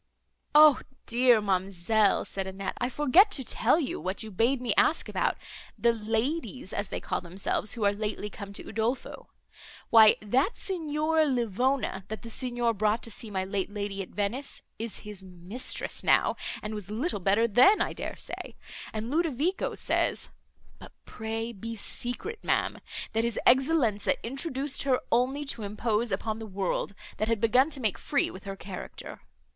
"O 0.55 0.79
dear, 1.05 1.39
ma'amselle!" 1.41 2.25
said 2.25 2.47
Annette, 2.47 2.75
"I 2.81 2.89
forget 2.89 3.29
to 3.33 3.43
tell 3.43 3.79
you 3.79 3.99
what 4.01 4.23
you 4.23 4.31
bade 4.31 4.59
me 4.59 4.73
ask 4.75 5.07
about, 5.07 5.37
the 5.77 5.93
ladies, 5.93 6.73
as 6.73 6.89
they 6.89 6.99
call 6.99 7.21
themselves, 7.21 7.75
who 7.75 7.85
are 7.85 7.93
lately 7.93 8.27
come 8.27 8.51
to 8.53 8.63
Udolpho. 8.67 9.27
Why 9.91 10.15
that 10.19 10.57
Signora 10.57 11.25
Livona, 11.27 12.05
that 12.07 12.23
the 12.23 12.31
Signor 12.31 12.73
brought 12.73 13.03
to 13.03 13.11
see 13.11 13.29
my 13.29 13.43
late 13.43 13.69
lady 13.69 14.01
at 14.01 14.09
Venice, 14.09 14.63
is 14.79 14.97
his 15.05 15.23
mistress 15.23 16.03
now, 16.03 16.35
and 16.63 16.73
was 16.73 16.89
little 16.89 17.19
better 17.19 17.47
then, 17.47 17.79
I 17.79 17.93
dare 17.93 18.15
say. 18.15 18.55
And 18.91 19.11
Ludovico 19.11 19.75
says 19.75 20.31
(but 20.79 20.93
pray 21.05 21.51
be 21.51 21.75
secret, 21.75 22.39
ma'am) 22.43 22.79
that 23.13 23.23
his 23.23 23.37
Excellenza 23.45 24.15
introduced 24.25 24.81
her 24.81 24.99
only 25.11 25.45
to 25.45 25.61
impose 25.61 26.11
upon 26.11 26.39
the 26.39 26.47
world, 26.47 26.95
that 27.17 27.27
had 27.27 27.39
begun 27.39 27.69
to 27.69 27.79
make 27.79 27.99
free 27.99 28.31
with 28.31 28.45
her 28.45 28.55
character. 28.55 29.21